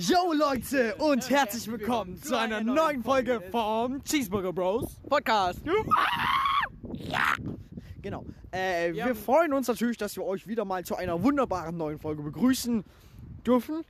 [0.00, 5.58] Yo Leute und herzlich willkommen zu einer neuen Folge vom Cheeseburger Bros Podcast.
[6.92, 7.34] Ja.
[8.00, 8.24] Genau.
[8.52, 12.22] Äh, wir freuen uns natürlich, dass wir euch wieder mal zu einer wunderbaren neuen Folge
[12.22, 12.84] begrüßen
[13.44, 13.84] dürfen.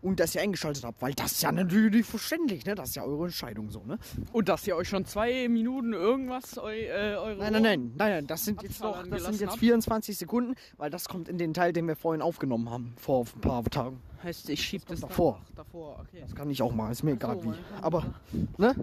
[0.00, 2.74] Und dass ihr eingeschaltet habt, weil das ist ja natürlich verständlich, ne?
[2.74, 3.98] Das ist ja eure Entscheidung so, ne?
[4.32, 8.10] Und dass ihr euch schon zwei Minuten irgendwas eu, äh, eure Nein, nein, nein, nein,
[8.10, 9.60] nein, das sind jetzt noch, das sind jetzt habt?
[9.60, 13.40] 24 Sekunden, weil das kommt in den Teil, den wir vorhin aufgenommen haben, vor ein
[13.40, 14.00] paar Tagen.
[14.22, 15.40] Heißt, ich schieb das davor.
[15.54, 16.20] danach, Davor, okay.
[16.20, 17.56] Das kann ich auch machen, ist mir egal so, wie.
[17.80, 18.14] Aber,
[18.58, 18.74] ne?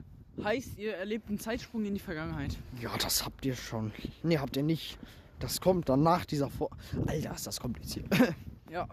[0.44, 2.58] Heißt, ihr erlebt einen Zeitsprung in die Vergangenheit.
[2.82, 3.92] Ja, das habt ihr schon.
[4.24, 4.98] Nee, habt ihr nicht.
[5.40, 6.70] Das kommt dann nach dieser Vor...
[7.08, 8.06] Alter, ist das kompliziert.
[8.70, 8.88] Ja.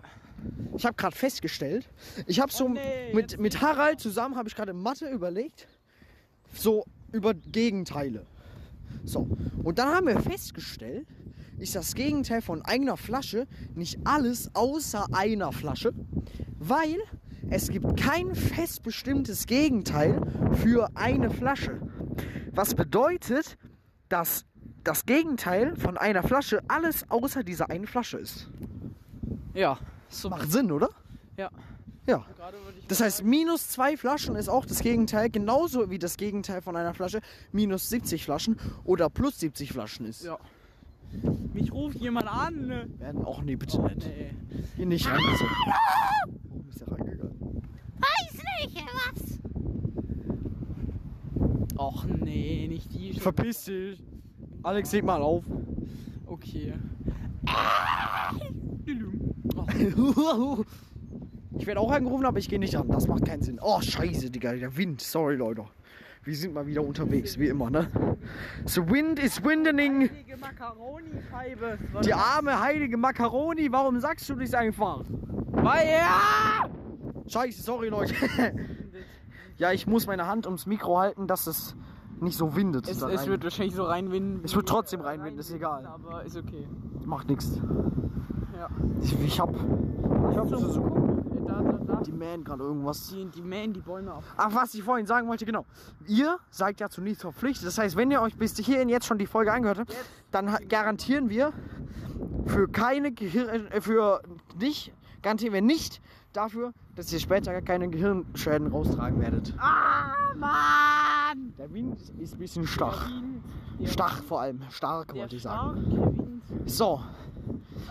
[0.77, 1.89] Ich habe gerade festgestellt,
[2.27, 5.67] ich habe so Oh nee, mit, mit Harald zusammen, habe ich gerade Mathe überlegt,
[6.53, 8.27] so über Gegenteile.
[9.05, 9.29] So,
[9.63, 11.07] und dann haben wir festgestellt,
[11.59, 15.93] ist das Gegenteil von einer Flasche nicht alles außer einer Flasche,
[16.59, 16.99] weil
[17.49, 20.21] es gibt kein fest bestimmtes Gegenteil
[20.63, 21.81] für eine Flasche.
[22.53, 23.57] Was bedeutet,
[24.09, 24.45] dass
[24.87, 28.49] das Gegenteil von einer Flasche alles außer dieser einen Flasche ist.
[29.53, 29.79] Ja.
[30.09, 30.31] So.
[30.31, 30.91] Macht Sinn, oder?
[31.37, 31.51] Ja.
[32.07, 32.25] Ja.
[32.89, 36.95] Das heißt, minus zwei Flaschen ist auch das Gegenteil, genauso wie das Gegenteil von einer
[36.95, 40.25] Flasche minus 70 Flaschen oder plus 70 Flaschen ist.
[40.25, 40.39] Ja.
[41.53, 42.67] Mich ruft jemand an.
[42.67, 42.89] ne?
[42.99, 44.07] Werden auch nee, bitte nicht.
[44.07, 44.31] Nee.
[44.77, 45.51] Hier nicht reingezogen.
[46.49, 47.63] Warum ist der reingegangen?
[47.99, 48.33] Weiß
[48.63, 49.39] nicht, was?
[51.79, 53.13] Och nee, nicht die.
[53.15, 53.23] schon.
[53.23, 54.03] Verpiss dich.
[54.63, 55.45] Alex, heb mal auf.
[56.27, 56.75] Okay.
[61.59, 62.89] Ich werde auch angerufen, aber ich gehe nicht ran.
[62.89, 63.59] Das macht keinen Sinn.
[63.63, 64.53] Oh, scheiße, Digga.
[64.53, 65.01] Der Wind.
[65.01, 65.65] Sorry, Leute.
[66.23, 67.89] Wir sind mal wieder unterwegs, wie immer, ne?
[68.67, 70.11] The wind is windening.
[70.11, 71.79] Heilige Macaroni-Scheibe.
[72.05, 73.71] Die arme, heilige Macaroni.
[73.71, 75.05] Warum sagst du das einfach?
[75.09, 76.69] Weil ja!
[77.29, 78.15] Scheiße, sorry, Leute.
[79.57, 81.77] ja, ich muss meine Hand ums Mikro halten, dass es
[82.21, 82.89] nicht so windet.
[82.89, 84.41] Es, es wird wahrscheinlich so reinwinden.
[84.45, 85.87] Es wird trotzdem reinwinden, ist egal.
[85.87, 86.67] Aber ist okay.
[87.05, 87.61] Macht nichts.
[88.57, 88.69] Ja.
[89.03, 89.51] Ich, ich hab.
[89.55, 92.01] Ich hab so, Da, da, da.
[92.03, 93.09] die mähen gerade irgendwas.
[93.09, 94.23] Die, die mähen die Bäume ab.
[94.37, 95.65] Ach, was ich vorhin sagen wollte, genau.
[96.07, 97.67] Ihr seid ja zu nichts verpflichtet.
[97.67, 99.95] Das heißt, wenn ihr euch bis hierhin jetzt schon die Folge angehört habt,
[100.31, 101.53] dann garantieren wir
[102.47, 104.23] für keine Gehirn, äh, für
[104.59, 104.93] nicht,
[105.23, 106.01] garantieren wir nicht
[106.33, 109.55] dafür, dass ihr später keine Gehirnschäden raustragen werdet.
[109.59, 111.53] Ah, Mann!
[111.59, 113.11] Der Wind ist ein bisschen stach.
[113.85, 114.63] Stach vor allem.
[114.71, 116.43] Stark, wollte ich sagen.
[116.65, 117.01] So.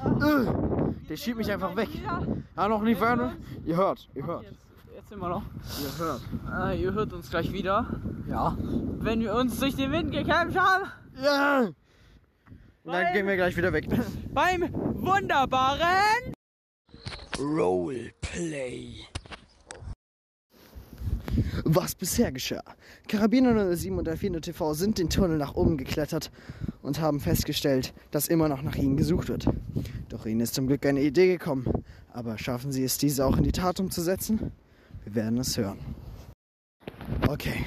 [0.03, 1.89] Äh, der schiebt mich einfach weg.
[2.55, 3.37] Ja, noch nicht hören.
[3.65, 4.43] Ihr hört, ihr hört.
[4.43, 4.65] Jetzt,
[4.95, 5.43] jetzt immer noch.
[5.81, 6.21] Ihr hört.
[6.71, 7.85] Äh, ihr hört uns gleich wieder.
[8.27, 8.57] Ja.
[8.59, 10.85] Wenn wir uns durch den Wind gekämpft haben.
[11.21, 11.67] Ja.
[12.83, 13.87] Und dann gehen wir gleich wieder weg.
[14.33, 16.33] Beim wunderbaren.
[17.39, 19.05] Roleplay.
[21.63, 22.63] Was bisher geschah.
[23.07, 26.31] Karabiner 07 und Delfino TV sind den Tunnel nach oben geklettert
[26.81, 29.47] und haben festgestellt, dass immer noch nach ihnen gesucht wird.
[30.09, 31.65] Doch ihnen ist zum Glück eine Idee gekommen.
[32.13, 34.51] Aber schaffen sie es, diese auch in die Tat umzusetzen?
[35.03, 35.79] Wir werden es hören.
[37.27, 37.65] Okay,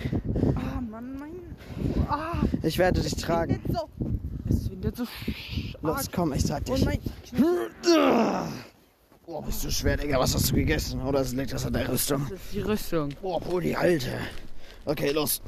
[0.56, 1.32] Ah, Mann, mein.
[2.08, 3.60] Ah, ich werde dich tragen.
[3.68, 3.88] so.
[4.48, 5.04] Es windet so.
[5.82, 7.00] Los, komm, ich sag Oh dich.
[9.30, 10.18] Oh, bist du schwer, Digga.
[10.18, 11.02] Was hast du gegessen?
[11.02, 12.26] Oder liegt das an der Rüstung?
[12.30, 13.10] Das ist die Rüstung.
[13.20, 14.18] Boah, Bro, die alte.
[14.86, 15.42] Okay, los.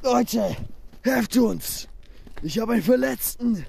[0.00, 0.56] Leute,
[1.02, 1.88] helft uns.
[2.42, 3.66] Ich habe einen Verletzten.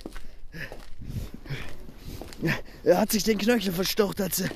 [2.83, 4.49] Er hat sich den Knöchel verstaucht, als er,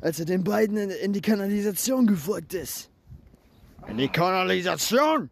[0.00, 2.88] als er den beiden in, in die Kanalisation gefolgt ist.
[3.88, 5.28] In die Kanalisation?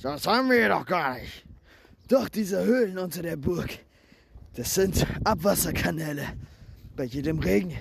[0.00, 1.44] Das haben wir doch gar nicht.
[2.08, 3.78] Doch, diese Höhlen unter der Burg.
[4.54, 6.28] Das sind Abwasserkanäle.
[6.96, 7.72] Bei jedem Regen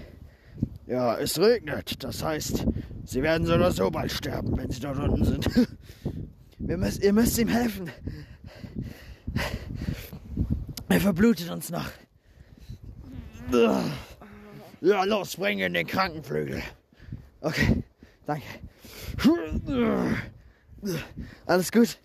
[0.92, 2.04] ja, es regnet.
[2.04, 2.66] Das heißt,
[3.06, 5.50] sie werden so oder so bald sterben, wenn sie dort unten sind.
[6.60, 7.90] Wir müssen, ihr müsst ihm helfen.
[10.90, 11.90] Er verblutet uns noch.
[14.82, 16.62] Ja, los, bring ihn in den Krankenflügel.
[17.40, 17.84] Okay,
[18.26, 18.46] danke.
[21.46, 21.98] Alles gut?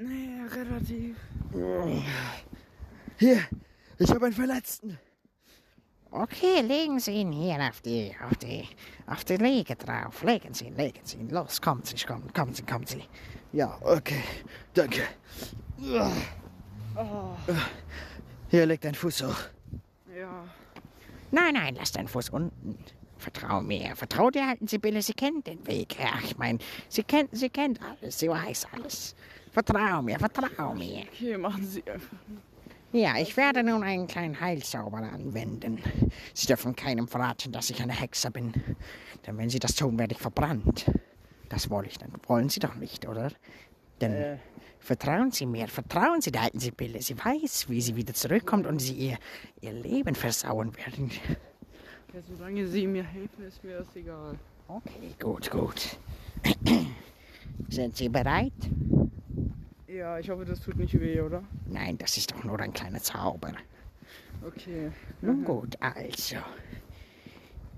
[0.00, 1.16] Nee, relativ.
[3.18, 3.42] Hier,
[3.98, 4.98] ich habe einen Verletzten.
[6.14, 8.68] Okay, legen Sie ihn hier auf die, auf die,
[9.06, 10.22] auf die Liege drauf.
[10.22, 11.30] Legen Sie ihn, legen Sie ihn.
[11.30, 13.02] Los, kommen Sie, kommen, kommen Sie, kommen Sie.
[13.54, 14.22] Ja, okay,
[14.74, 15.04] danke.
[18.50, 19.38] Hier, leg deinen Fuß hoch.
[20.14, 20.44] Ja.
[21.30, 22.78] Nein, nein, lass deinen Fuß unten.
[23.16, 25.98] Vertrau mir, vertrau der alten Sibylle, sie kennt den Weg.
[25.98, 26.58] Ja, ich meine,
[26.90, 29.14] sie kennt, sie kennt alles, sie weiß alles.
[29.50, 31.04] Vertrau mir, vertrau mir.
[31.14, 32.18] Okay, machen Sie einfach.
[32.92, 35.78] Ja, ich werde nun einen kleinen Heilzauber anwenden.
[36.34, 38.52] Sie dürfen keinem verraten, dass ich eine Hexe bin.
[39.26, 40.90] Denn wenn Sie das tun, werde ich verbrannt.
[41.48, 42.12] Das wollte ich dann.
[42.26, 43.30] Wollen Sie doch nicht, oder?
[44.00, 44.36] Denn Äh.
[44.78, 47.00] vertrauen Sie mir, vertrauen Sie der alten Sibylle.
[47.00, 49.18] Sie weiß, wie sie wieder zurückkommt und Sie ihr,
[49.62, 51.10] ihr Leben versauen werden.
[52.12, 54.38] Ja, solange Sie mir helfen, ist mir das egal.
[54.68, 55.96] Okay, gut, gut.
[57.70, 58.52] Sind Sie bereit?
[59.92, 61.42] Ja, ich hoffe, das tut nicht weh, oder?
[61.66, 63.52] Nein, das ist doch nur ein kleiner Zauber.
[64.42, 64.90] Okay.
[65.20, 66.36] Nun gut, also.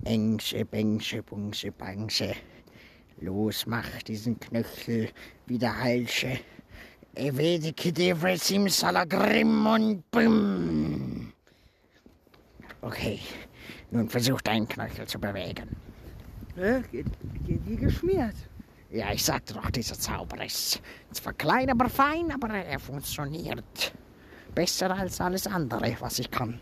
[0.04, 2.36] Ängsche, Bängsche, Bungsche, Bangsche.
[3.20, 5.10] Los, mach diesen Knöchel
[5.46, 6.38] wieder heilsche.
[7.16, 11.32] Evedike devre simsalagrim und bim.
[12.80, 13.18] Okay,
[13.90, 15.76] nun versuch deinen Knöchel zu bewegen.
[16.54, 16.82] Hä?
[16.92, 17.06] Geht,
[17.44, 18.36] geht wie geschmiert.
[18.94, 20.80] Ja, ich sagte doch, dieser Zauber ist
[21.10, 23.92] zwar klein, aber fein, aber er funktioniert.
[24.54, 26.60] Besser als alles andere, was ich kann.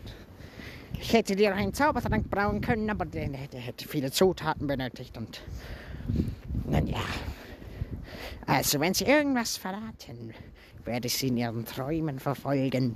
[0.99, 5.43] Ich hätte dir einen Zaubertrank brauen können, aber der, der hätte viele Zutaten benötigt und.
[6.65, 7.03] Nun ja.
[8.47, 10.33] Also, wenn Sie irgendwas verraten,
[10.85, 12.95] werde ich Sie in Ihren Träumen verfolgen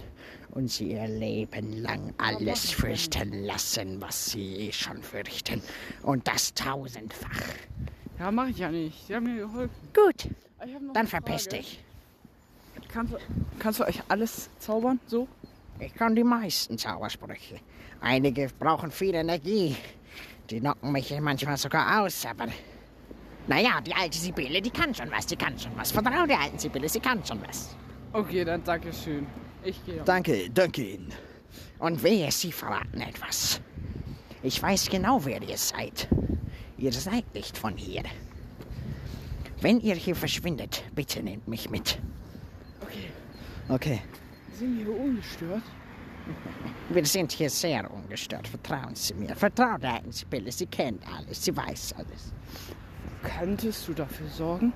[0.50, 5.62] und Sie Ihr Leben lang alles fürchten lassen, was Sie eh schon fürchten.
[6.02, 7.44] Und das tausendfach.
[8.20, 9.06] Ja, mach ich ja nicht.
[9.08, 9.76] Sie haben mir geholfen.
[9.94, 10.30] Gut,
[10.66, 11.84] Ich hab noch dann verpiss dich.
[12.90, 13.18] Kannst du,
[13.60, 15.00] kannst du euch alles zaubern?
[15.08, 15.28] So?
[15.80, 17.60] Ich kann die meisten Zaubersprüche.
[18.02, 19.76] Einige brauchen viel Energie.
[20.50, 22.48] Die knocken mich manchmal sogar aus, aber.
[23.48, 25.92] Naja, die alte Sibylle, die kann schon was, die kann schon was.
[25.92, 27.76] Vertrau der alten Sibylle, sie kann schon was.
[28.14, 29.26] Okay, dann danke schön.
[29.64, 30.02] Ich gehe.
[30.04, 31.14] Danke, danke Ihnen.
[31.80, 33.62] Und wehe, Sie verraten etwas.
[34.44, 36.08] Ich weiß genau, wer ihr seid.
[36.78, 38.04] Ihr seid nicht von hier.
[39.62, 42.00] Wenn ihr hier verschwindet, bitte nehmt mich mit.
[42.82, 43.10] Okay.
[43.70, 44.02] Okay.
[44.54, 45.64] Sind wir hier ungestört?
[46.90, 49.36] Wir sind hier sehr ungestört, vertrauen Sie mir.
[49.36, 52.34] Vertraut der Sibylle, sie kennt alles, sie weiß alles.
[53.24, 54.74] Könntest du dafür sorgen,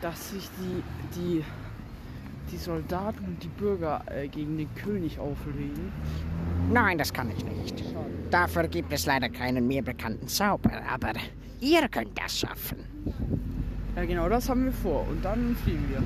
[0.00, 0.82] dass sich die,
[1.14, 1.44] die,
[2.50, 5.92] die Soldaten und die Bürger äh, gegen den König auflegen?
[6.70, 7.82] Nein, das kann ich nicht.
[8.30, 11.12] Dafür gibt es leider keinen mir bekannten Zauber, aber
[11.60, 12.78] ihr könnt das schaffen.
[13.94, 15.06] Ja, genau das haben wir vor.
[15.08, 16.02] Und dann fliegen wir.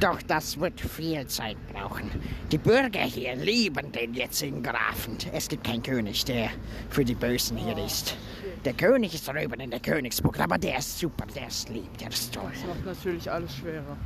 [0.00, 2.10] Doch das wird viel Zeit brauchen.
[2.50, 5.16] Die Bürger hier lieben den jetzigen Grafen.
[5.32, 6.50] Es gibt keinen König, der
[6.90, 8.16] für die Bösen hier ist.
[8.64, 12.08] Der König ist drüben in der Königsburg, aber der ist super, der ist lieb, der
[12.08, 12.50] ist toll.
[12.52, 13.96] Das macht natürlich alles schwerer.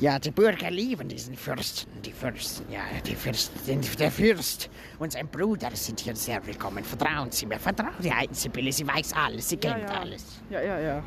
[0.00, 2.02] Ja, die Bürger lieben diesen Fürsten.
[2.02, 4.68] Die Fürsten, ja, die Fürsten, der Fürst
[4.98, 6.82] und sein Bruder sind hier sehr willkommen.
[6.82, 10.00] Vertrauen Sie mir, vertrauen die alten Sibylle, sie weiß alles, sie kennt ja.
[10.00, 10.40] alles.
[10.50, 11.02] Ja, ja, ja.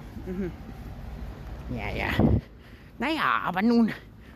[1.75, 2.09] Ja, ja.
[2.97, 3.91] Naja, aber nun,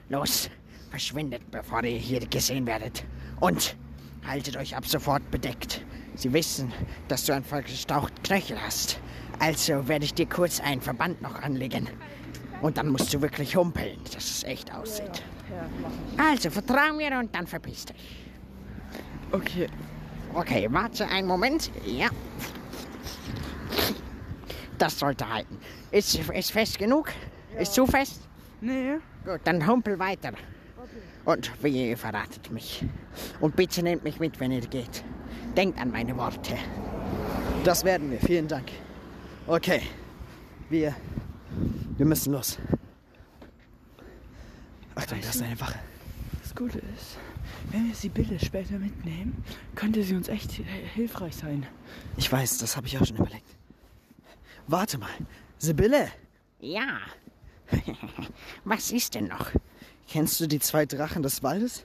[0.10, 0.50] los,
[0.90, 3.06] verschwindet, bevor ihr hier gesehen werdet.
[3.40, 3.78] Und
[4.28, 5.82] haltet euch ab sofort bedeckt.
[6.16, 6.74] Sie wissen,
[7.08, 9.00] dass du einen verstauchten Knöchel hast.
[9.40, 11.88] Also werde ich dir kurz einen Verband noch anlegen.
[12.62, 15.24] Und dann musst du wirklich humpeln, dass es echt aussieht.
[15.50, 16.26] Ja.
[16.32, 17.96] Also, vertrau mir und dann verpiss dich.
[19.32, 19.68] Okay.
[20.34, 21.72] Okay, warte einen Moment.
[21.86, 22.08] Ja.
[24.78, 25.58] Das sollte halten.
[25.92, 27.12] Ist, ist fest genug?
[27.58, 28.22] Ist zu fest?
[28.62, 28.98] Nee.
[29.26, 30.32] Gut, dann humpel weiter.
[31.26, 32.86] Und wie ihr verratet mich.
[33.40, 35.04] Und bitte nehmt mich mit, wenn ihr geht.
[35.56, 36.56] Denkt an meine Worte.
[37.64, 38.20] Das werden wir.
[38.20, 38.70] Vielen Dank.
[39.48, 39.82] Okay.
[40.70, 40.96] Wir.
[42.00, 42.58] Wir müssen los.
[44.96, 45.80] Achtung, da ist eine Wache.
[46.42, 47.18] Das Gute ist,
[47.72, 49.44] wenn wir Sibylle später mitnehmen,
[49.76, 50.64] könnte sie uns echt hi-
[50.96, 51.68] hilfreich sein.
[52.18, 53.46] Ich weiß, das habe ich auch schon überlegt.
[54.68, 55.10] Warte mal.
[55.58, 56.08] Sibylle,
[56.62, 57.00] Ja.
[58.64, 59.52] Was ist denn noch?
[60.08, 61.84] kennst du die zwei Drachen des Waldes?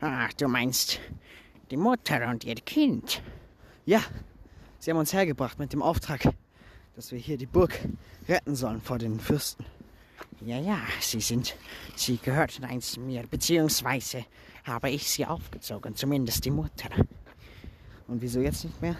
[0.00, 0.98] Ach, du meinst
[1.70, 3.20] die Mutter und ihr Kind.
[3.84, 4.00] Ja.
[4.78, 6.22] Sie haben uns hergebracht mit dem Auftrag,
[6.96, 7.78] dass wir hier die Burg
[8.26, 9.66] retten sollen vor den Fürsten.
[10.40, 11.54] Ja, ja, sie sind,
[11.94, 14.24] sie gehörten einst mir, beziehungsweise
[14.64, 16.88] habe ich sie aufgezogen, zumindest die Mutter.
[18.08, 18.96] Und wieso jetzt nicht mehr?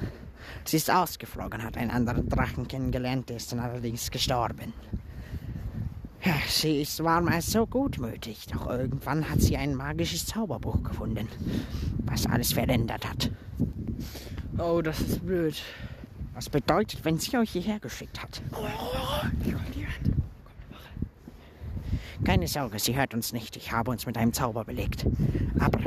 [0.64, 4.74] Sie ist ausgeflogen, hat einen anderen Drachen kennengelernt, ist dann allerdings gestorben.
[6.22, 11.28] Ja, sie ist, war mal so gutmütig, doch irgendwann hat sie ein magisches Zauberbuch gefunden,
[12.04, 13.30] was alles verändert hat.
[14.58, 15.62] Oh, das ist blöd.
[16.36, 18.42] Was bedeutet, wenn sie euch hierher geschickt hat?
[22.24, 23.56] Keine Sorge, sie hört uns nicht.
[23.56, 25.06] Ich habe uns mit einem Zauber belegt.
[25.58, 25.80] Aber,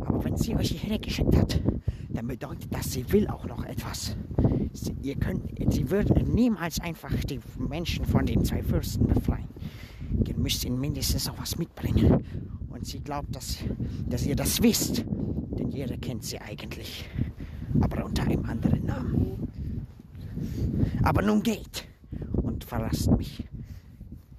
[0.00, 1.62] aber wenn sie euch hierher geschickt hat,
[2.08, 4.16] dann bedeutet das, sie will auch noch etwas.
[4.72, 9.46] Sie, ihr könnt, sie wird niemals einfach die Menschen von den zwei Fürsten befreien.
[10.26, 12.24] Ihr müsst ihnen mindestens noch was mitbringen.
[12.70, 13.58] Und sie glaubt, dass,
[14.08, 15.04] dass ihr das wisst.
[15.06, 17.08] Denn jeder kennt sie eigentlich.
[17.80, 19.49] Aber unter einem anderen Namen.
[21.02, 21.86] Aber nun geht
[22.32, 23.44] und verlasst mich.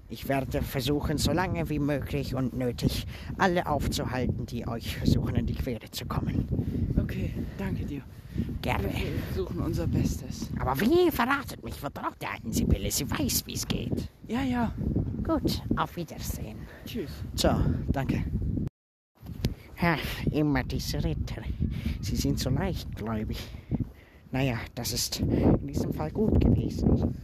[0.09, 5.45] Ich werde versuchen, so lange wie möglich und nötig, alle aufzuhalten, die euch versuchen, in
[5.45, 6.45] die Quere zu kommen.
[7.01, 8.01] Okay, danke dir.
[8.61, 8.83] Gerne.
[8.83, 10.49] Wir versuchen unser Bestes.
[10.59, 12.91] Aber wie verratet mich, vertraut der alten Sibylle.
[12.91, 14.09] Sie weiß, wie es geht.
[14.27, 14.73] Ja, ja.
[15.23, 16.57] Gut, auf Wiedersehen.
[16.85, 17.11] Tschüss.
[17.35, 18.23] Ciao, danke.
[19.79, 21.41] Ach, immer diese Ritter.
[22.01, 23.39] Sie sind so leichtgläubig.
[24.31, 27.15] Naja, das ist in diesem Fall gut gewesen.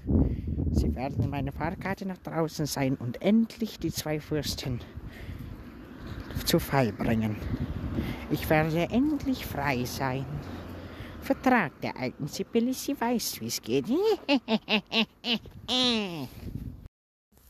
[0.72, 4.82] Sie werden meine Fahrkarte nach draußen sein und endlich die zwei Fürsten
[6.46, 7.38] zu Fall bringen.
[8.30, 10.26] Ich werde endlich frei sein.
[11.22, 13.86] Vertrag der alten Sibylle, sie weiß, wie es geht.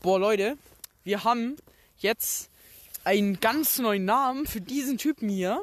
[0.00, 0.56] Boah, Leute,
[1.04, 1.56] wir haben
[1.98, 2.50] jetzt
[3.04, 5.62] einen ganz neuen Namen für diesen Typen hier.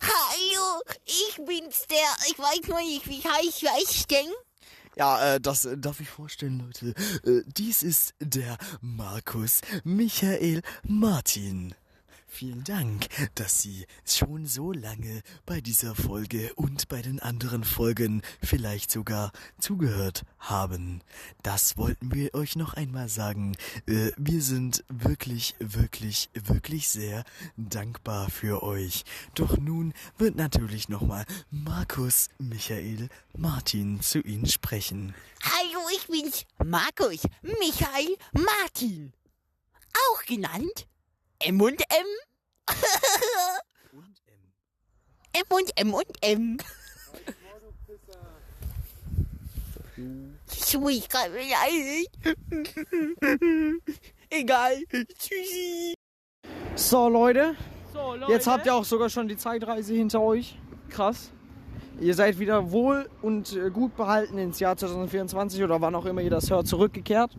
[0.00, 1.98] Hallo, ich bin's, der.
[2.28, 4.32] Ich weiß noch nicht, wie heiß weiß ich denn?
[4.96, 6.94] Ja, äh, das äh, darf ich vorstellen, Leute.
[7.24, 11.74] Äh, dies ist der Markus Michael Martin.
[12.36, 18.20] Vielen Dank, dass Sie schon so lange bei dieser Folge und bei den anderen Folgen
[18.42, 21.00] vielleicht sogar zugehört haben.
[21.42, 23.56] Das wollten wir euch noch einmal sagen.
[23.86, 27.24] Äh, wir sind wirklich, wirklich, wirklich sehr
[27.56, 29.06] dankbar für euch.
[29.34, 35.14] Doch nun wird natürlich nochmal Markus Michael Martin zu Ihnen sprechen.
[35.42, 39.14] Hallo, ich bin's, Markus Michael Martin.
[39.94, 40.86] Auch genannt
[41.40, 42.06] M und M.
[45.32, 46.56] M und M und M.
[50.46, 52.08] So, ich kann mir leid.
[54.30, 54.76] Egal.
[55.18, 55.94] Tschüssi.
[56.74, 57.54] So, Leute,
[57.92, 58.32] So, Leute.
[58.32, 60.58] jetzt habt ihr auch sogar schon die Zeitreise hinter euch.
[60.90, 61.32] krass.
[61.98, 66.20] Ihr seid wieder wohl und äh, gut behalten ins Jahr 2024 oder wann auch immer
[66.20, 67.34] ihr das hört, zurückgekehrt.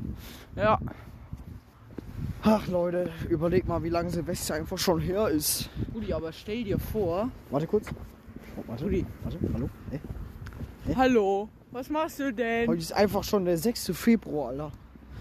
[0.55, 0.79] Ja.
[2.43, 5.69] Ach, Leute, überlegt mal, wie lange Silvester einfach schon her ist.
[5.93, 7.29] Rudi, aber stell dir vor.
[7.49, 7.87] Warte kurz.
[8.57, 9.05] Oh, warte, Rudi.
[9.23, 9.69] warte, hallo.
[9.89, 9.99] Hey.
[10.95, 12.67] Hallo, was machst du denn?
[12.69, 13.91] Heute ist einfach schon der 6.
[13.93, 14.71] Februar, Alter.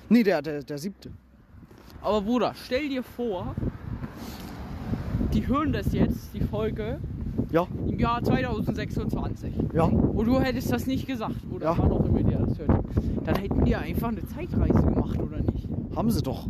[0.08, 0.94] Nee, der, der, der 7.
[2.02, 3.56] Aber Bruder, stell dir vor,
[5.32, 7.00] die hören das jetzt, die Folge,
[7.50, 9.52] Ja, im Jahr 2026.
[9.72, 9.84] ja.
[9.84, 11.78] Und du hättest das nicht gesagt, oder Ja.
[11.78, 12.84] wann auch immer der das hört.
[13.24, 15.66] Dann hätten die ja einfach eine Zeitreise gemacht, oder nicht?
[15.96, 16.46] Haben sie doch.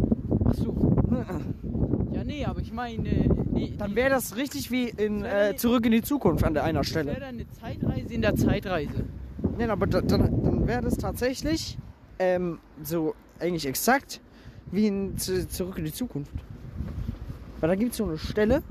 [0.56, 0.96] So.
[2.12, 3.02] Ja, nee, aber ich meine,
[3.50, 6.80] nee, Dann wäre das richtig wie in äh, Zurück in die Zukunft an der einer
[6.80, 7.20] das wäre Stelle.
[7.20, 9.04] dann eine Zeitreise in der Zeitreise.
[9.58, 11.76] Nein, aber da, dann, dann wäre das tatsächlich
[12.18, 14.22] ähm, so eigentlich exakt
[14.72, 16.32] wie in Z Zurück in die Zukunft.
[17.60, 18.62] Weil da gibt es so eine Stelle,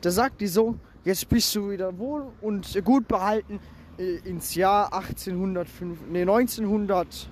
[0.00, 3.60] da sagt die so, jetzt bist du wieder wohl und gut behalten
[3.98, 7.28] äh, ins Jahr 1805, nee 1900,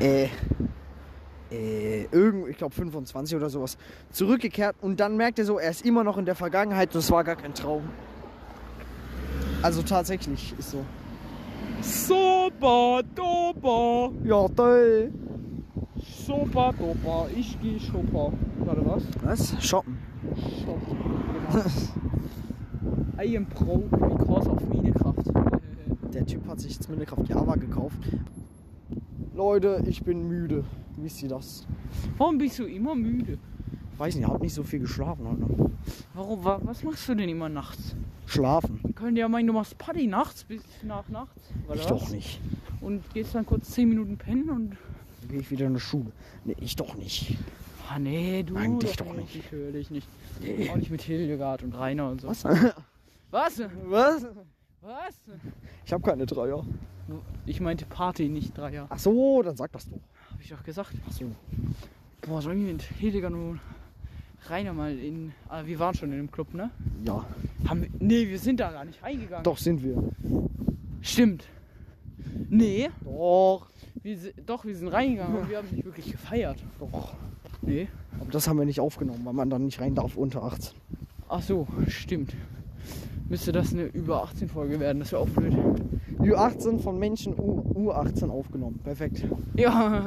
[0.00, 0.26] äh,
[1.52, 3.76] äh, irgend, ich glaube 25 oder sowas,
[4.10, 7.10] zurückgekehrt und dann merkt er so, er ist immer noch in der Vergangenheit und es
[7.10, 7.82] war gar kein Traum.
[9.62, 10.84] Also tatsächlich ist so.
[11.80, 15.12] Super, doper, Ja, toll.
[16.26, 18.34] super, doper, ich geh shoppen.
[18.58, 19.02] Warte, was?
[19.24, 19.64] Was?
[19.64, 19.98] Shoppen.
[20.64, 20.96] Shoppen,
[21.50, 21.64] genau.
[23.22, 25.14] I am pro because of Minecraft.
[26.12, 27.98] Der Typ hat sich jetzt Minecraft Java gekauft.
[29.34, 30.64] Leute, ich bin müde.
[30.96, 31.66] Wisst ihr das?
[32.18, 33.38] Warum bist du immer müde?
[33.98, 35.70] Weiß nicht, hab nicht so viel geschlafen heute.
[36.14, 37.94] Warum, wa, was machst du denn immer nachts?
[38.26, 38.80] Schlafen.
[38.82, 41.40] Wir können ja meinen, du machst Party nachts bis nach nachts.
[41.66, 41.88] Oder Ich was?
[41.88, 42.40] doch nicht.
[42.80, 44.70] Und gehst dann kurz 10 Minuten pennen und.
[45.20, 46.10] Dann gehe ich wieder in die Schule.
[46.44, 47.36] Nee, ich doch nicht.
[47.90, 48.54] Ah nee, du.
[48.54, 49.36] Nein, dich doch nicht.
[49.52, 50.08] Natürlich nicht.
[50.70, 52.28] Auch nicht mit Hildegard und Rainer und so.
[52.28, 52.44] Was?
[53.30, 53.60] Was?
[53.84, 54.26] Was?
[54.80, 55.20] Was?
[55.84, 56.64] Ich habe keine Dreier.
[57.46, 58.86] Ich meinte Party, nicht Dreier.
[58.88, 59.98] Ach so, dann sag das doch.
[60.42, 60.92] Ich doch gesagt.
[61.08, 61.30] Ach so.
[62.22, 63.60] Boah, sollen wir mit Hildegard und
[64.48, 65.32] Rainer mal in.
[65.48, 66.70] Ah, wir waren schon in dem Club, ne?
[67.04, 67.24] Ja,
[67.68, 69.44] Haben wir, nee, wir sind da gar nicht reingegangen.
[69.44, 69.96] doch sind wir.
[71.00, 71.44] Stimmt.
[72.48, 73.66] Nee, Doch.
[74.02, 76.58] wir, doch, wir sind reingegangen, aber wir haben nicht wirklich gefeiert.
[76.78, 77.14] Doch.
[77.60, 77.88] Nee.
[78.20, 80.74] Aber das haben wir nicht aufgenommen, weil man dann nicht rein darf unter 18.
[81.28, 82.34] Ach so, stimmt.
[83.28, 85.54] Müsste das eine über 18 Folge werden, das wäre auch blöd.
[86.22, 88.78] Ü18 von Menschen U, U18 aufgenommen.
[88.82, 89.24] Perfekt.
[89.56, 90.06] Ja,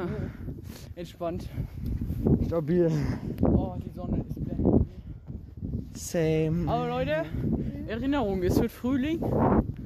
[0.94, 1.48] entspannt.
[2.46, 2.90] Stabil.
[3.42, 4.86] Oh, die Sonne ist blendend.
[5.94, 6.70] Same.
[6.70, 7.24] Aber Leute,
[7.86, 9.20] Erinnerung, es wird Frühling.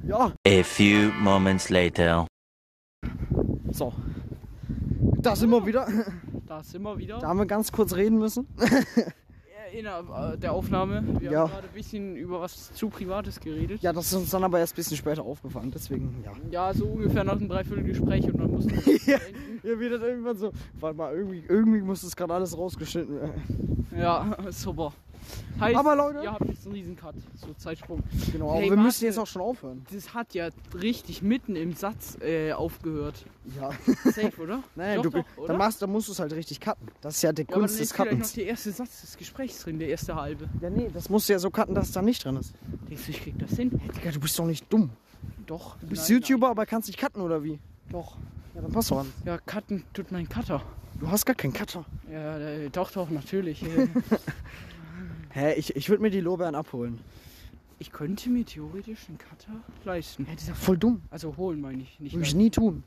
[0.07, 2.25] Ja, A few moments later.
[3.71, 3.93] so.
[5.21, 5.87] Da sind wir wieder.
[6.47, 7.19] Da sind wir wieder.
[7.19, 8.47] Da haben wir ganz kurz reden müssen.
[9.73, 11.03] in der, äh, der Aufnahme.
[11.19, 11.39] Wir Ja.
[11.41, 13.81] haben gerade ein bisschen über was zu Privates geredet.
[13.81, 16.31] Ja, das ist uns dann aber erst ein bisschen später aufgefallen, deswegen, ja.
[16.51, 19.17] Ja, so ungefähr nach einem Dreiviertelgespräch und dann mussten wir Ja.
[19.79, 20.51] wird das irgendwann so.
[20.79, 23.87] Warte mal, irgendwie, irgendwie muss das gerade alles rausgeschnitten werden.
[23.97, 24.93] Ja, super.
[25.59, 28.01] Heißt, Aber Leute- ihr habt jetzt einen riesen Cut, so Zeitsprung.
[28.31, 28.81] Genau, aber Hey, wir warte.
[28.81, 29.85] müssen jetzt auch schon aufhören.
[29.93, 30.49] Das hat ja
[30.81, 33.23] richtig mitten im Satz äh, aufgehört.
[33.55, 33.69] Ja.
[34.11, 34.63] Safe, oder?
[34.75, 36.87] Nein, doch, du, dann, machst, dann musst du es halt richtig cutten.
[37.01, 38.33] Das ist ja die ja, Kunst des ist noch Cuttens.
[38.33, 40.49] der erste Satz des Gesprächs drin, der erste halbe.
[40.59, 42.53] Ja, nee, das musst du ja so cutten, dass es da nicht drin ist.
[42.89, 43.69] Denkst du, ich krieg das hin?
[43.95, 44.89] Digga, du bist doch nicht dumm.
[45.45, 45.77] Doch.
[45.77, 47.51] Du bist Nein, YouTuber, aber kannst nicht cutten, oder wie?
[47.51, 47.59] Nein.
[47.91, 48.17] Doch.
[48.55, 49.11] Ja, dann passt doch an.
[49.25, 50.61] Ja, cutten tut mein Cutter.
[50.99, 51.85] Du hast gar keinen Cutter.
[52.11, 53.63] Ja, äh, doch, doch, natürlich.
[55.29, 56.99] Hä, ich, ich würde mir die Lorbeeren abholen.
[57.79, 59.53] ich könnte mir theoretisch einen Cutter
[59.85, 60.25] leisten.
[60.25, 61.01] Hä, die ist ja voll dumm.
[61.09, 62.83] Also holen meine ich, nicht Würde ich nie tun.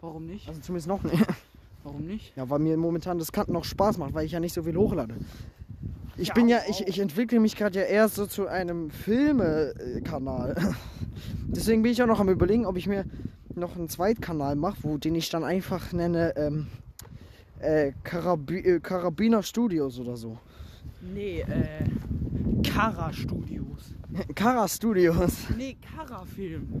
[0.00, 0.48] Warum nicht?
[0.48, 1.24] Also zumindest noch nicht.
[1.84, 2.32] Warum nicht?
[2.36, 4.76] Ja, weil mir momentan das Cutten noch Spaß macht, weil ich ja nicht so viel
[4.76, 5.14] hochlade.
[6.16, 10.74] Ich Ja, bin ja, ich, ich entwickle mich gerade ja eher so zu einem Filme-Kanal.
[11.48, 13.04] Deswegen bin ich auch noch am überlegen, ob ich mir
[13.56, 16.66] noch einen Zweitkanal mache, wo den ich dann einfach nenne ähm,
[17.60, 20.38] äh, Karabi äh, Karabiner Studios oder so.
[21.00, 21.84] Nee, äh.
[22.62, 23.94] Kara Studios.
[24.34, 25.32] Kara Studios.
[25.56, 26.80] Nee, Kara Film.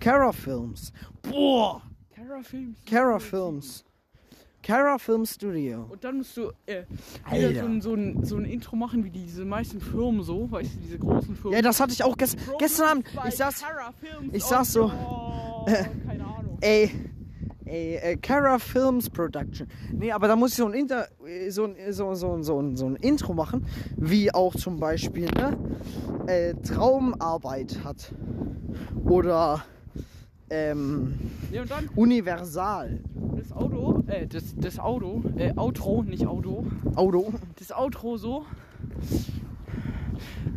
[0.00, 0.92] Kara Films.
[1.22, 1.82] Boah!
[2.14, 2.78] Kara Films.
[2.84, 3.84] Kara Films.
[4.62, 5.86] Kara Film Studio.
[5.90, 6.82] Und dann musst du äh,
[7.30, 10.74] wieder so ein, so, ein, so ein Intro machen wie diese meisten Firmen so, weißt
[10.74, 11.52] du, diese großen Firmen.
[11.56, 13.06] Ja, das hatte ich auch gest gestern Abend.
[13.28, 13.64] Ich saß.
[14.32, 16.58] Ich saß so- Oh, keine Ahnung.
[16.60, 16.90] Ey,
[17.64, 19.68] ey, äh, Kara Films Production.
[19.92, 22.76] Nee, aber da muss ich so ein, Inter, äh, so, ein, so, so, so, ein,
[22.76, 25.56] so ein Intro machen, wie auch zum Beispiel ne,
[26.26, 28.12] äh, Traumarbeit hat.
[29.04, 29.64] Oder
[30.48, 31.14] ähm,
[31.50, 33.00] Nee, und dann Universal.
[33.36, 37.32] das Auto, äh, das, das Auto, äh, Outro, nicht Auto, Auto.
[37.58, 38.46] das Outro so.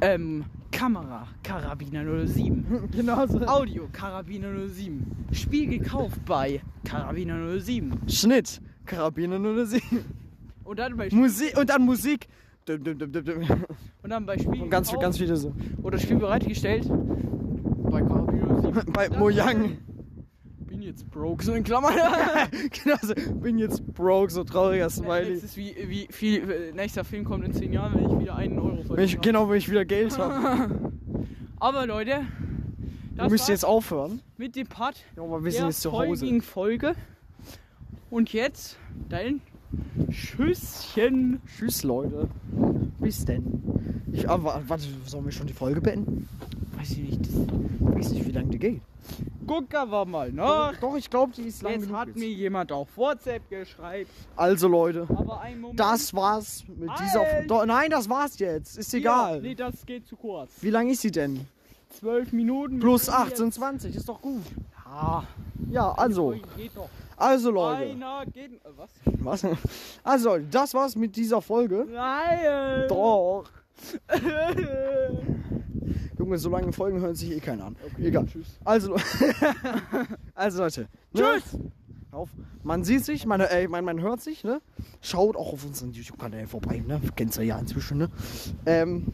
[0.02, 0.46] Ähm,
[0.80, 2.90] Kamera, Karabiner 07.
[2.94, 3.46] Genau so.
[3.46, 5.06] Audio, Karabiner 07.
[5.34, 8.00] Spiel gekauft bei Karabiner 07.
[8.08, 8.62] Schnitt.
[8.86, 9.82] Karabiner 07.
[10.64, 12.30] Und dann bei, Musik und dann Musik.
[12.64, 13.12] Dum, dum, dum,
[14.04, 15.54] und dann bei Spiel Und ganz, gekauft ganz viele so.
[15.84, 18.94] oder Spiel bereitgestellt bei Karabiner 07.
[18.94, 19.80] Bei Mojang.
[20.70, 21.94] Bin jetzt broke, so in Klammern.
[22.84, 23.14] genau so.
[23.36, 25.34] Bin jetzt broke, so trauriger Das Smiley.
[25.34, 28.60] ist wie, wie viel, äh, nächster Film kommt in 10 Jahren, wenn ich wieder einen
[28.60, 28.98] Euro verdiene.
[28.98, 30.92] Wenn ich, genau, wenn ich wieder Geld habe.
[31.60, 32.22] Aber Leute,
[33.12, 34.22] Du das müsst war's jetzt aufhören.
[34.38, 36.40] mit dem Part Ja, aber wir sind jetzt zu Hause.
[36.42, 36.96] Folge.
[38.10, 38.78] Und jetzt
[39.10, 39.42] dein
[40.10, 41.42] Schüsschen.
[41.46, 42.30] Tschüss, Leute.
[43.00, 43.62] Bis denn.
[44.14, 46.30] Ich, ah, wa- warte, sollen wir schon die Folge beenden?
[46.78, 47.20] Weiß ich nicht.
[47.26, 48.82] Das Ich weiß nicht, wie lange die geht.
[49.50, 50.78] Gucken wir mal nach.
[50.80, 54.08] Doch, ich glaube, die ist lang Jetzt hat mir jemand auf WhatsApp geschrieben.
[54.36, 55.08] Also, Leute.
[55.10, 55.42] Aber.
[55.74, 57.22] Das war's mit dieser...
[57.22, 57.48] Alter.
[57.48, 58.78] Doch, nein, das war's jetzt.
[58.78, 59.42] Ist Ja, egal.
[59.42, 60.52] nee, das geht zu kurz.
[60.62, 61.48] Wie lang ist sie denn?
[61.90, 62.80] Zwölf Minuten.
[62.80, 63.96] Plus Wir können 18, 20.
[63.96, 64.44] Ist doch gut.
[64.86, 65.24] Ja,
[65.72, 66.36] Ja, also.
[66.76, 66.90] Doch.
[67.18, 67.96] Also, Leute.
[68.32, 68.54] Geht.
[68.54, 69.42] Äh, was?
[69.44, 69.58] Was?
[70.04, 71.88] Also, das war's mit dieser Folge.
[71.90, 72.88] Nein!
[72.88, 73.46] Doch.
[76.20, 77.78] Junge, so lange Folgen hören sich eh keiner an.
[77.98, 78.26] Egal.
[78.26, 78.60] Tschüss.
[78.66, 78.96] Also,
[80.36, 80.82] also Leute.
[81.14, 81.22] Ne?
[81.22, 81.58] Tschüss!
[82.12, 82.30] Auf.
[82.62, 84.62] Man sieht sich, man, äh, man, man hört sich, ne?
[85.00, 87.00] Schaut auch auf unseren YouTube-Kanal vorbei, ne?
[87.16, 88.10] Kennt's ja, ja inzwischen, ne?
[88.66, 89.14] Ähm,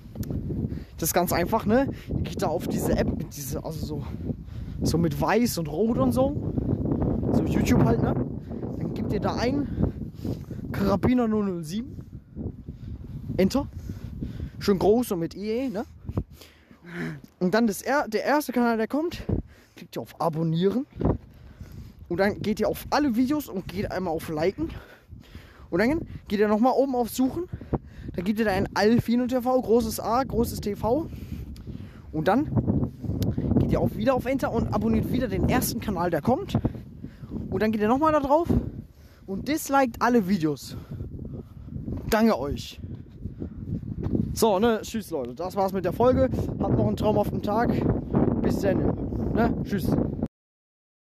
[0.97, 1.89] das ist ganz einfach, ne?
[2.07, 4.03] Ihr geht da auf diese App mit diese, also so,
[4.81, 6.53] so mit weiß und rot und so.
[7.33, 8.15] So YouTube halt, ne?
[8.79, 9.67] Dann gebt ihr da ein
[10.71, 11.85] Karabiner 007.
[13.37, 13.67] Enter.
[14.57, 15.85] Schön groß und mit IE, ne?
[17.39, 19.23] Und dann das er der erste Kanal, der kommt,
[19.75, 20.85] klickt ihr auf Abonnieren.
[22.07, 24.69] Und dann geht ihr auf alle Videos und geht einmal auf Liken.
[25.69, 27.45] Und dann geht ihr nochmal oben auf Suchen.
[28.15, 31.09] Dann gebt ihr da ein Alfino TV, großes A, großes TV.
[32.11, 32.49] Und dann
[33.59, 36.57] geht ihr auch wieder auf Enter und abonniert wieder den ersten Kanal, der kommt.
[37.49, 38.47] Und dann geht ihr nochmal da drauf
[39.25, 40.77] und disliked alle Videos.
[42.09, 42.79] Danke euch.
[44.35, 45.33] So, ne, tschüss Leute.
[45.33, 46.23] Das war's mit der Folge.
[46.59, 47.71] Habt noch einen traumhaften Tag.
[48.41, 48.79] Bis dann.
[49.33, 49.87] Ne, tschüss.